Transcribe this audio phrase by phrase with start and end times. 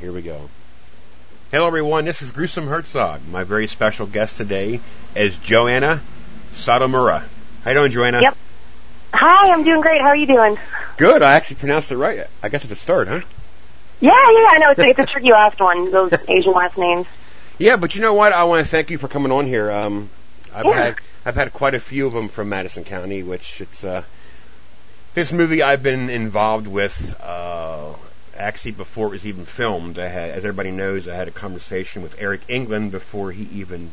[0.00, 0.48] Here we go.
[1.50, 2.04] Hello, everyone.
[2.04, 3.20] This is Gruesome Herzog.
[3.30, 4.80] My very special guest today
[5.16, 6.00] is Joanna
[6.52, 7.24] Sotomura.
[7.64, 8.20] How you doing, Joanna?
[8.22, 8.36] Yep.
[9.14, 10.00] Hi, I'm doing great.
[10.00, 10.56] How are you doing?
[10.98, 11.22] Good.
[11.22, 12.26] I actually pronounced it right.
[12.42, 13.20] I guess at the start, huh?
[14.00, 14.48] Yeah, yeah.
[14.50, 15.90] I know it's a, it's a tricky last one.
[15.90, 17.06] Those Asian last names.
[17.58, 18.32] Yeah, but you know what?
[18.32, 19.70] I want to thank you for coming on here.
[19.70, 20.10] Um,
[20.54, 20.72] I've Yeah.
[20.74, 24.04] had I've had quite a few of them from Madison County, which it's uh,
[25.14, 27.18] this movie I've been involved with.
[27.20, 27.94] Uh,
[28.38, 32.02] actually, before it was even filmed, I had, as everybody knows, I had a conversation
[32.02, 33.90] with Eric England before he even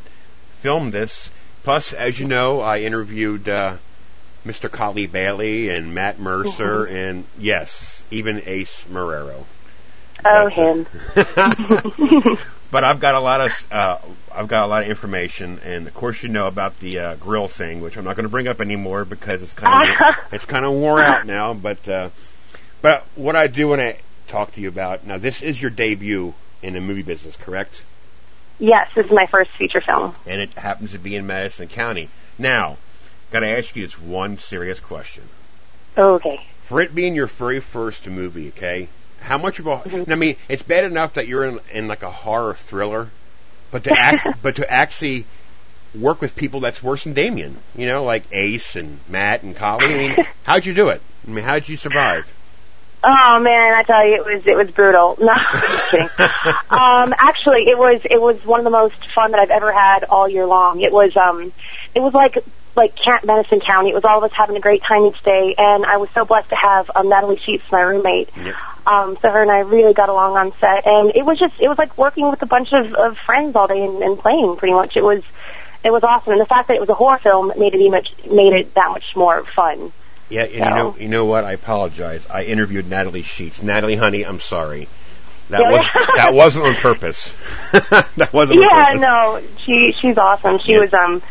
[0.59, 1.29] filmed this.
[1.63, 3.77] Plus, as you know, I interviewed uh,
[4.45, 4.71] Mr.
[4.71, 9.45] Colley Bailey and Matt Mercer, and yes, even Ace Marrero.
[10.23, 10.87] Oh, him.
[12.71, 13.97] but I've got a lot of uh,
[14.33, 17.47] I've got a lot of information, and of course you know about the uh, grill
[17.47, 20.65] thing, which I'm not going to bring up anymore because it's kind of it's kind
[20.65, 21.53] of wore out now.
[21.53, 22.09] But uh,
[22.81, 23.95] but what I do want to
[24.27, 27.83] talk to you about now, this is your debut in the movie business, correct?
[28.57, 30.13] yes, this is my first feature film.
[30.25, 32.09] And it happens to be in Madison County.
[32.37, 32.77] Now,
[33.31, 35.23] got to ask you this one serious question.
[35.97, 36.39] Okay.
[36.67, 38.87] For it being your very first movie, okay,
[39.19, 40.11] how much of a Mhm.
[40.11, 43.09] I mean, it's bad enough that you're in, in like a horror thriller,
[43.71, 45.25] but to act, but to actually
[45.93, 49.85] work with people that's worse than Damien, you know, like Ace and Matt and Colley.
[49.85, 51.01] I mean, how'd you do it?
[51.27, 52.31] I mean, how'd you survive?
[53.07, 55.15] Oh man, I tell you, it was it was brutal.
[55.25, 56.09] No, just kidding.
[56.69, 60.05] Um, actually, it was it was one of the most fun that I've ever had
[60.05, 60.81] all year long.
[60.81, 61.53] It was um,
[61.93, 62.39] it was like
[62.75, 63.89] like Camp Madison County.
[63.89, 66.25] It was all of us having a great time each day, and I was so
[66.25, 68.29] blessed to have um, Natalie Scheetz, my roommate.
[68.35, 68.55] Yep.
[68.87, 71.67] Um, so her and I really got along on set, and it was just it
[71.67, 74.57] was like working with a bunch of, of friends all day and, and playing.
[74.57, 75.23] Pretty much, it was
[75.83, 78.13] it was awesome, and the fact that it was a horror film made it much
[78.25, 79.91] made it that much more fun.
[80.29, 81.43] Yeah, and you know, you know what?
[81.43, 82.27] I apologize.
[82.27, 83.61] I interviewed Natalie Scheetz.
[83.61, 84.87] Natalie, honey, I'm sorry.
[85.49, 85.71] That Yeah.
[85.71, 87.31] was that wasn't on purpose.
[87.71, 88.93] that wasn't on purpose.
[88.93, 90.59] Yeah, no, she she's awesome.
[90.59, 90.79] She Yeah.
[90.79, 91.21] was um,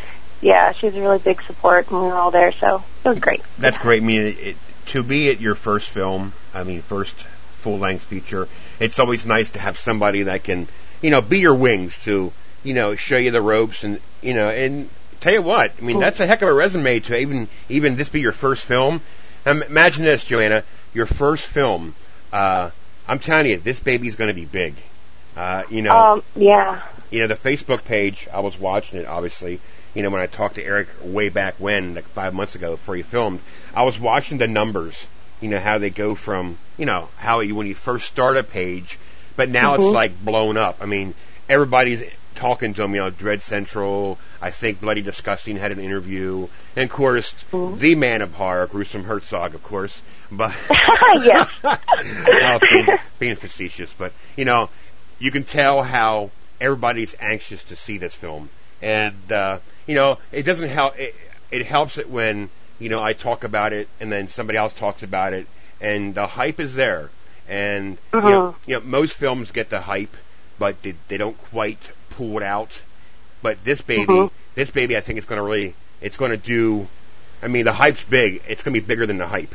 [0.41, 3.41] yeah, she's a really big support, and we were all there, so it was great.
[3.57, 4.01] That's great.
[4.01, 4.55] I mean, it, it,
[4.87, 8.47] to be at your first film, I mean, first full length feature,
[8.79, 10.67] it's always nice to have somebody that can,
[11.01, 12.31] you know, be your wings to,
[12.63, 14.87] you know, show you the ropes and, you know, and
[15.19, 18.09] tell you what, I mean, that's a heck of a resume to even, even this
[18.09, 19.01] be your first film.
[19.45, 21.93] Um, imagine this, Joanna, your first film.
[22.31, 22.69] Uh,
[23.07, 24.75] I'm telling you, this baby's going to be big.
[25.35, 26.81] Uh, you know, Um, yeah,
[27.11, 29.59] you know, the Facebook page, I was watching it, obviously.
[29.93, 32.95] You know, when I talked to Eric way back when, like five months ago before
[32.95, 33.39] he filmed,
[33.73, 35.07] I was watching the numbers,
[35.41, 38.43] you know, how they go from, you know, how you, when you first start a
[38.43, 38.97] page,
[39.37, 39.93] but now it's Mhm.
[39.93, 40.77] like blown up.
[40.81, 41.13] I mean,
[41.47, 42.03] everybody's
[42.35, 46.89] talking to him, you know, Dread Central, I think Bloody Disgusting had an interview, and
[46.89, 47.79] of course, Mhm.
[47.79, 49.99] the man of horror, Gruesome Herzog, of course,
[50.31, 51.49] but, yes.
[51.63, 54.69] I being, being facetious, but you know,
[55.19, 56.29] you can tell how
[56.61, 58.49] everybody's anxious to see this film,
[58.81, 60.99] and uh, you know, it doesn't help.
[60.99, 61.15] It,
[61.51, 65.03] it helps it when you know I talk about it, and then somebody else talks
[65.03, 65.47] about it,
[65.79, 67.09] and the hype is there,
[67.47, 68.67] and you, know, Mhm.
[68.67, 70.15] you know, most films get the hype,
[70.59, 72.81] but they, they don't quite pull it out.
[73.41, 74.31] But this baby, Mhm.
[74.55, 76.87] this baby, I think it's going to really, it's going to do.
[77.43, 78.41] I mean, the hype's big.
[78.47, 79.53] It's going to be bigger than the hype.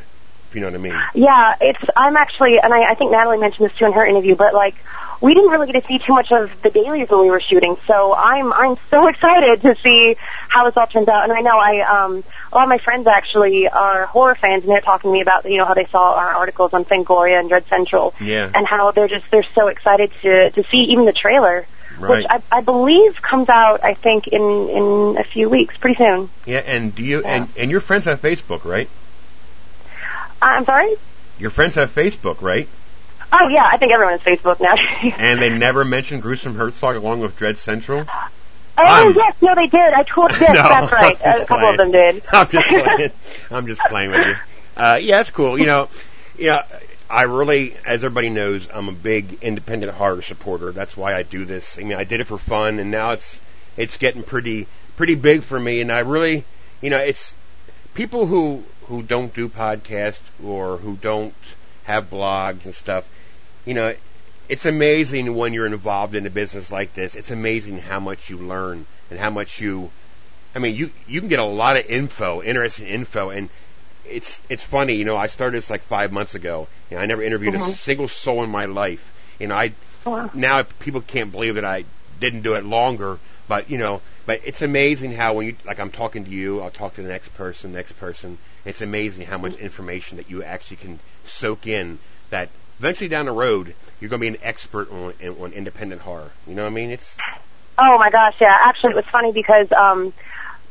[0.48, 1.00] If you know what I mean.
[1.14, 4.34] Yeah, it's I'm actually, and I, I think Natalie mentioned this too in her interview,
[4.36, 4.74] but like
[5.20, 7.76] we didn't really get to see too much of the dailies when we were shooting,
[7.86, 10.16] so I'm I'm so excited to see
[10.48, 11.24] how this all turns out.
[11.24, 14.72] And I know I um a lot of my friends actually are horror fans, and
[14.72, 17.48] they're talking to me about you know how they saw our articles on Fangoria and
[17.48, 18.50] Dread Central, Yeah.
[18.54, 21.66] and how they're just they're so excited to to see even the trailer.
[21.98, 22.22] Right.
[22.22, 26.30] Which I, I believe comes out, I think, in in a few weeks, pretty soon.
[26.46, 27.34] Yeah, and do you Yeah.
[27.34, 28.88] and and your friends have Facebook, right?
[30.40, 30.94] Uh, I'm sorry.
[31.38, 32.68] Your friends have Facebook, right?
[33.32, 34.74] Oh yeah, I think everyone has Facebook now.
[35.18, 38.04] And they never mentioned Gruesome Herzog along with Dread Central.
[38.08, 39.92] Oh I'm- yes, no, they did.
[39.92, 41.16] I told yes, No, that's right.
[41.20, 42.22] A couple of them did.
[42.32, 43.10] I'm just playing.
[43.50, 44.34] I'm just playing with you.
[44.76, 45.58] Uh, yeah, it's cool.
[45.58, 45.88] You know,
[46.38, 46.64] yeah,
[47.08, 50.72] I really, as everybody knows, I'm a big independent horror supporter.
[50.72, 51.78] That's why I do this.
[51.78, 53.40] I mean, I did it for fun, and now it's
[53.76, 54.66] it's getting pretty
[54.96, 55.80] pretty big for me.
[55.80, 56.44] And I really,
[56.80, 57.36] you know, it's
[57.94, 61.34] people who who don't do podcasts or who don't
[61.84, 63.06] have blogs and stuff.
[63.66, 63.94] You know,
[64.48, 67.14] it's amazing when you're involved in a business like this.
[67.14, 69.90] It's amazing how much you learn and how much you.
[70.54, 73.48] I mean, you you can get a lot of info, interesting info, and
[74.04, 74.94] it's it's funny.
[74.94, 76.68] You know, I started this like five months ago.
[76.90, 77.74] Know, I never interviewed a Mhm.
[77.76, 79.12] single soul in my life.
[79.38, 79.72] You know, I
[80.06, 80.30] Oh, wow.
[80.32, 81.84] now people can't believe that I
[82.20, 83.18] didn't do it longer.
[83.48, 86.70] But you know, but it's amazing how when you like I'm talking to you, I'll
[86.70, 88.38] talk to the next person, next person.
[88.64, 91.98] It's amazing how much information that you actually can soak in
[92.30, 92.48] that
[92.80, 96.30] eventually down the road, you're going to be an expert on, on independent horror.
[96.46, 96.90] You know what I mean?
[96.90, 97.18] It's
[97.78, 98.56] Oh my gosh, yeah.
[98.62, 100.14] Actually, it was funny because um,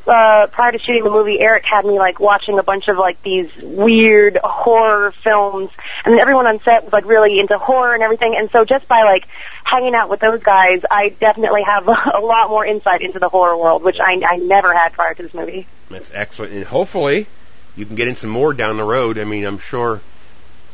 [0.07, 3.21] uh, prior to shooting the movie, Eric had me like watching a bunch of like
[3.21, 5.69] these weird horror films,
[6.03, 8.35] and everyone on set was like really into horror and everything.
[8.35, 9.27] And so just by like
[9.63, 13.57] hanging out with those guys, I definitely have a lot more insight into the horror
[13.57, 15.67] world, which I, I never had prior to this movie.
[15.89, 17.27] that's excellent, and hopefully
[17.75, 19.17] you can get in some more down the road.
[19.17, 20.01] I mean, I'm sure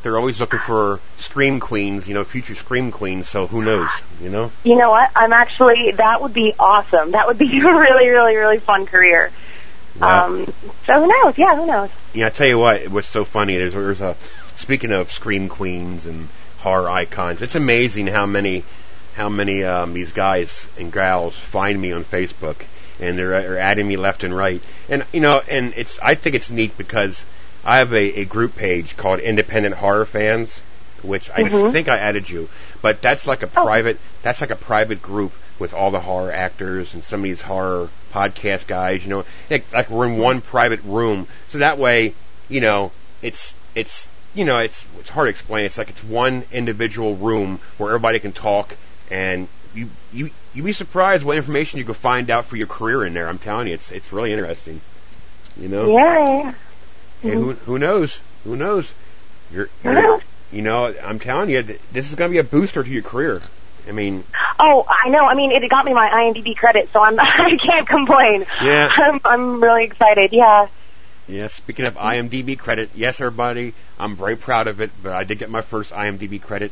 [0.06, 3.28] they're always looking for scream queens, you know, future scream queens.
[3.28, 3.90] So who knows,
[4.22, 4.52] you know?
[4.64, 5.10] You know what?
[5.16, 7.14] I'm actually that would be awesome.
[7.14, 9.32] That would be a really, really, really fun career.
[10.00, 10.28] Wow.
[10.28, 10.54] Um,
[10.86, 11.36] so who knows?
[11.40, 11.90] Yeah, who knows?
[12.14, 14.16] Yeah, I tell you what, what's so funny there's there's a
[14.58, 16.28] speaking of scream queens and
[16.60, 18.64] horror icons, it's amazing how many
[19.16, 22.58] how many um, these guys and gals find me on Facebook
[23.00, 24.62] and they're, they're adding me left and right.
[24.88, 27.26] And you know, and it's I think it's neat because
[27.66, 30.62] I have a, a group page called Independent Horror Fans,
[31.02, 31.72] which I Mhm.
[31.72, 32.50] think I added you,
[32.82, 33.64] but that's like a Oh.
[33.64, 37.42] private that's like a private group with all the horror actors and some of these
[37.42, 42.14] horror podcast guys, you know, like, like we're in one private room, so that way,
[42.50, 42.92] you know,
[43.22, 45.66] it's it's you know, it's it's hard to explain.
[45.66, 48.76] It's like it's one individual room where everybody can talk,
[49.10, 53.06] and you you you'd be surprised what information you can find out for your career
[53.06, 53.28] in there.
[53.30, 54.82] I'm telling you, it's it's really interesting.
[55.58, 56.54] You know, Yeah,
[57.26, 58.20] and who who knows?
[58.44, 58.94] Who knows?
[59.52, 62.84] You're, you're you know, I'm telling you, th- this is going to be a booster
[62.84, 63.42] to your career.
[63.88, 64.24] I mean,
[64.58, 65.26] Oh, I know.
[65.26, 68.46] I mean, it got me my IMDb credit, so I'm I can't complain.
[68.64, 68.90] Yeah.
[68.96, 70.32] I'm I'm really excited.
[70.34, 70.68] Yeah.
[71.28, 74.92] Yeah, speaking of IMDb credit, yes, everybody, I'm very proud of it.
[75.02, 76.72] But I did get my first IMDb credit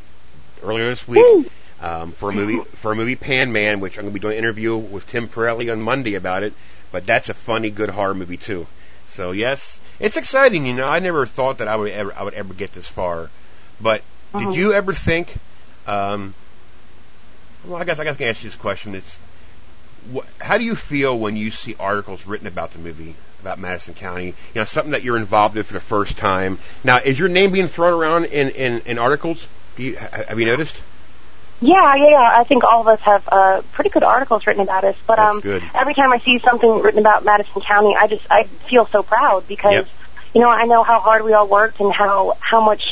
[0.62, 4.12] earlier this week um, for a movie for a movie Pan Man, which I'm going
[4.12, 6.52] to be doing an interview with Tim Pirelli on Monday about it.
[6.92, 8.66] But that's a funny, good horror movie too.
[9.14, 10.66] So yes, it's exciting.
[10.66, 13.30] You know, I never thought that I would ever I would ever get this far.
[13.80, 14.02] But
[14.34, 14.46] Mhm.
[14.52, 15.32] did you ever think?
[15.86, 16.34] Um,
[17.64, 18.94] well, I guess I guess I can ask you this question.
[18.94, 19.18] It's
[20.14, 23.94] wh- how do you feel when you see articles written about the movie about Madison
[23.94, 24.26] County?
[24.26, 26.58] You know, something that you're involved in for the first time.
[26.82, 29.46] Now, is your name being thrown around in in, in articles?
[29.76, 30.82] Do you, have you noticed?
[31.64, 32.30] Yeah, yeah, yeah.
[32.40, 34.96] I think all of us have uh, pretty good articles written about us.
[35.06, 35.40] But um,
[35.74, 39.46] every time I see something written about Madison County, I just I feel so proud
[39.46, 39.88] because Yep.
[40.34, 42.82] you know I know how hard we all worked and how how much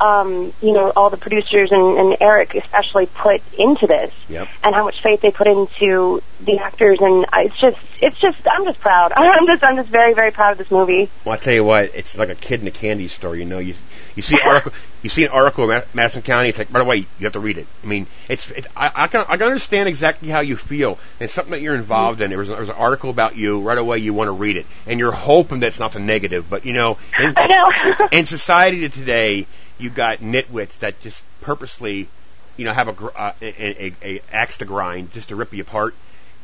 [0.00, 4.48] um, you know all the producers and, and Eric especially put into this Yep.
[4.62, 8.38] and how much faith they put into the actors and I- it's just it's just
[8.50, 9.12] I'm just proud.
[9.16, 11.10] I'm just I'm just very very proud of this movie.
[11.24, 13.34] Well, I tell you what, it's like a kid in a candy store.
[13.34, 13.74] You know, you
[14.14, 14.72] you see an article,
[15.02, 16.48] you see an article in Madison County.
[16.48, 17.66] It's like right away you have to read it.
[17.82, 20.92] I mean, it's, it's I, I can I can understand exactly how you feel.
[20.92, 22.30] And it's something that you're involved in.
[22.30, 23.98] There was, there was an article about you right away.
[23.98, 26.48] You want to read it, and you're hoping that's not the negative.
[26.48, 28.06] But you know, in, I know.
[28.12, 29.46] in society today,
[29.78, 32.08] you got nitwits that just purposely,
[32.56, 35.52] you know, have a, gr- uh, a, a, a axe to grind just to rip
[35.52, 35.94] you apart.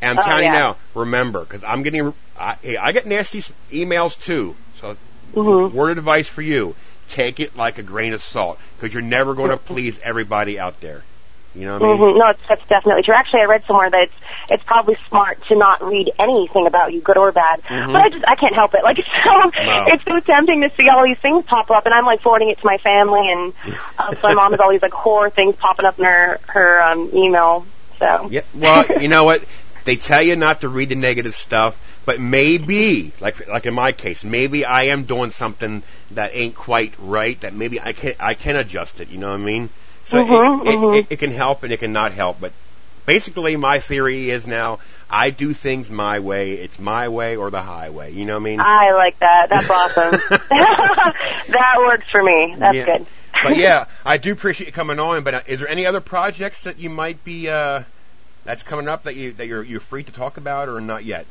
[0.01, 0.53] And I'm Oh, telling yeah.
[0.53, 3.41] you now, remember, because I'm getting, I, hey, I get nasty
[3.71, 4.57] emails too.
[4.81, 4.97] So,
[5.35, 5.73] Mhm.
[5.73, 6.75] word of advice for you:
[7.11, 10.81] take it like a grain of salt, because you're never going to please everybody out
[10.81, 11.03] there.
[11.55, 11.97] You know what I mean?
[12.13, 13.15] hmm No, it's, that's definitely true.
[13.15, 14.15] Actually, I read somewhere that it's
[14.51, 17.63] it's probably smart to not read anything about you, good or bad.
[17.63, 17.93] Mhm.
[17.93, 18.85] But I just I can't help it.
[18.85, 19.51] Like it's so
[19.93, 22.59] it's so tempting to see all these things pop up, and I'm like forwarding it
[22.61, 23.53] to my family, and
[23.99, 26.83] uh, so my mom has all these like horror things popping up in her her
[26.83, 27.67] um, email.
[27.99, 28.43] So Yeah.
[28.55, 29.45] Well, you know what?
[29.85, 31.75] They tell you not to read the negative stuff,
[32.07, 36.95] but maybe, like like in my case, maybe I am doing something that ain't quite
[36.99, 37.41] right.
[37.41, 39.09] That maybe I can I can adjust it.
[39.09, 39.71] You know what I mean?
[40.05, 40.31] So it,
[40.65, 40.99] it, mhm.
[40.99, 42.41] it, it can help and it can not help.
[42.41, 42.53] But
[43.07, 44.79] basically, my theory is now
[45.09, 46.53] I do things my way.
[46.55, 48.13] It's my way or the highway.
[48.13, 48.61] You know what I mean?
[48.61, 49.49] I like that.
[49.51, 50.21] That's awesome.
[50.51, 52.55] that works for me.
[52.59, 52.85] That's Yeah.
[52.85, 53.07] good.
[53.43, 55.23] but yeah, I do appreciate you coming on.
[55.23, 57.83] But uh, is there any other projects that you might be uh,
[58.45, 61.27] that's coming up that you that you're you're free to talk about or not yet?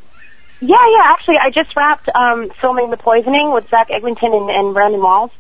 [0.62, 1.04] Yeah, yeah.
[1.06, 5.32] Actually, I just wrapped um, filming The Poisoning with Zach Eglinton and, and Brandon Walls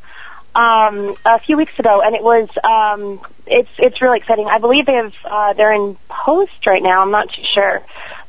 [0.56, 4.48] um, a few weeks ago, and it was um, it's it's really exciting.
[4.48, 7.02] I believe they have uh, they're in post right now.
[7.02, 7.82] I'm not too sure,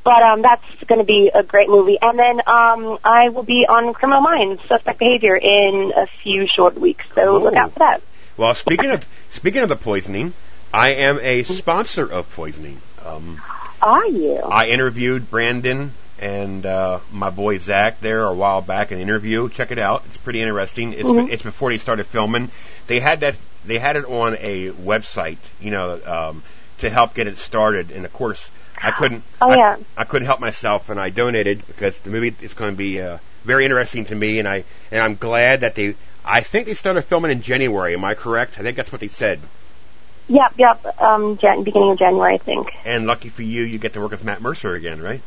[0.04, 1.98] but um, that's going to be a great movie.
[2.00, 6.78] And then um, I will be on Criminal Minds: Suspect Behavior in a few short
[6.78, 7.04] weeks.
[7.14, 8.02] So look out for that.
[8.36, 10.34] Well, speaking of speaking of the poisoning,
[10.72, 12.80] I am a sponsor of poisoning.
[13.04, 13.40] Um,
[13.80, 14.36] Are you?
[14.36, 18.90] I interviewed Brandon and uh, my boy Zach there a while back.
[18.92, 19.48] An interview.
[19.48, 20.02] Check it out.
[20.06, 20.92] It's pretty interesting.
[20.92, 21.30] It's Mhm.
[21.30, 22.50] it's before they started filming.
[22.86, 23.36] They had that.
[23.64, 25.38] They had it on a website.
[25.60, 26.42] You know, um,
[26.78, 27.90] to help get it started.
[27.90, 28.50] And of course,
[28.80, 29.22] I couldn't.
[29.40, 29.76] Oh, I, yeah.
[29.96, 33.18] I couldn't help myself, and I donated because the movie is going to be uh,
[33.44, 34.38] very interesting to me.
[34.38, 35.94] And I and I'm glad that they.
[36.24, 37.94] I think they started filming in January.
[37.94, 38.58] Am I correct?
[38.58, 39.40] I think that's what they said.
[40.28, 41.00] Yep, yep.
[41.00, 42.70] Um, Jan- beginning of January, I think.
[42.84, 45.20] And lucky for you, you get to work with Matt Mercer again, right?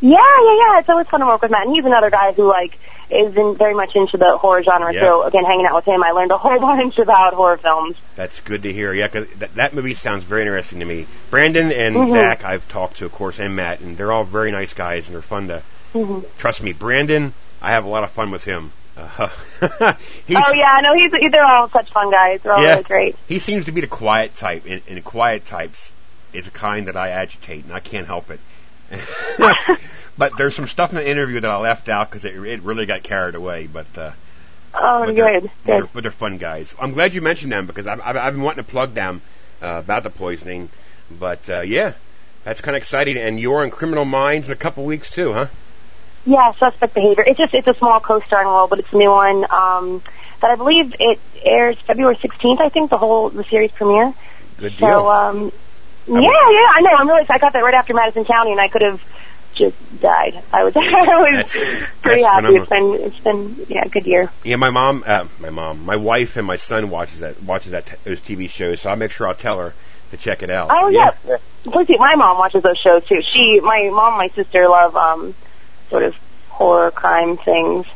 [0.00, 0.78] Yeah, yeah, yeah.
[0.80, 2.78] It's always fun to work with Matt, and he's another guy who like
[3.10, 4.92] is in, very much into the horror genre.
[4.94, 5.00] Yeah.
[5.00, 7.96] So again, hanging out with him, I learned a whole bunch about horror films.
[8.16, 8.92] That's good to hear.
[8.94, 11.06] Yeah, 'cause that, that movie sounds very interesting to me.
[11.30, 12.12] Brandon and Mhm.
[12.12, 15.14] Zach, I've talked to, of course, and Matt, and they're all very nice guys, and
[15.14, 16.72] they're fun to hmm trust me.
[16.72, 18.72] Brandon, I have a lot of fun with him.
[18.96, 19.28] Uh,
[20.26, 22.40] he's, Oh yeah, no, he's they're all such fun guys.
[22.42, 22.70] They're all Yeah.
[22.72, 23.16] really great.
[23.28, 25.92] He seems to be the quiet type, and, and quiet types
[26.32, 28.40] is a kind that I agitate, and I can't help it.
[30.18, 32.86] but there's some stuff in the interview that I left out because it, it really
[32.86, 33.66] got carried away.
[33.66, 34.12] But uh,
[34.74, 36.74] Oh, but they're, good, They're, but they're fun guys.
[36.80, 39.20] I'm glad you mentioned them because I've, I've, I've been wanting to plug them
[39.60, 40.68] uh, about the poisoning.
[41.10, 41.94] But uh, yeah,
[42.44, 43.16] that's kind of exciting.
[43.16, 45.46] And you're in Criminal Minds in a couple weeks too, huh?
[46.24, 47.24] Yeah, suspect behavior.
[47.26, 49.44] It's just it's a small co-starring role, but it's a new one.
[49.50, 50.02] Um,
[50.40, 52.60] that I believe it airs February 16th.
[52.60, 54.14] I think the whole the series premiere.
[54.58, 54.88] Good deal.
[54.88, 55.52] So um,
[56.06, 56.90] yeah, yeah, I know.
[56.96, 57.26] I'm really.
[57.28, 59.02] I got that right after Madison County, and I could have
[59.54, 60.42] just died.
[60.52, 62.56] I was, I was That's- pretty that's happy.
[62.56, 64.30] It's been, it's been, yeah, a good year.
[64.44, 67.86] yeah, my mom, uh, my mom, my wife, and my son watches that watches that
[67.86, 68.80] t- those TV shows.
[68.80, 69.74] So I'll make sure I'll tell her
[70.12, 70.68] to check it out.
[70.72, 71.12] Oh yeah,
[71.86, 73.22] see, my mom watches those shows too.
[73.22, 75.34] She, my mom, and my sister love um,
[75.88, 76.16] sort of
[76.48, 77.86] horror crime things.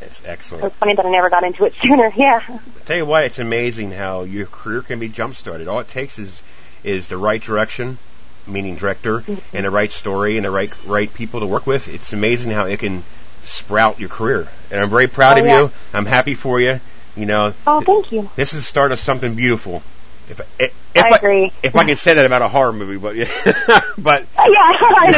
[0.00, 0.64] it's excellent.
[0.64, 2.12] it's funny that I never got into it sooner.
[2.16, 2.40] Yeah.
[2.48, 5.68] I tell you what, it's amazing how your career can be jump started.
[5.68, 6.42] All it takes is
[6.84, 7.98] is the right direction,
[8.46, 9.56] meaning director, Mm-hmm.
[9.56, 11.88] and the right story and the right right people to work with.
[11.88, 13.02] It's amazing how it can
[13.44, 14.46] sprout your career.
[14.70, 15.60] And I'm very proud Oh, of yeah.
[15.62, 15.70] you.
[15.94, 16.80] I'm happy for you.
[17.16, 18.30] You know, Oh, thank you.
[18.36, 19.82] this is the start of something beautiful.
[20.30, 21.52] If if, if I agree.
[21.62, 23.24] if I can say that about a horror movie, but yeah,
[23.98, 25.10] but Yeah, I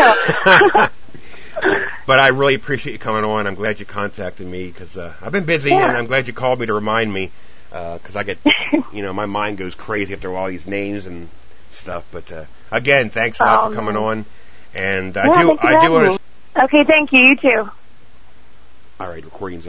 [0.73, 0.89] know.
[2.07, 3.47] but I really appreciate you coming on.
[3.47, 5.89] I'm glad you contacted me because uh, I've been busy, Yeah.
[5.89, 7.31] and I'm glad you called me to remind me
[7.71, 8.39] because I get,
[8.93, 11.29] you know, my mind goes crazy after all these names and
[11.71, 12.07] stuff.
[12.13, 14.25] But uh, again, thanks a lot Oh, for coming on.
[14.75, 16.21] And Yeah, I do, I do want
[16.55, 16.65] to.
[16.65, 17.21] Okay, thank you.
[17.21, 17.71] You too.
[18.99, 19.69] All right, recording's off.